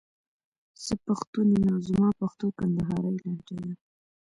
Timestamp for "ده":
3.63-3.71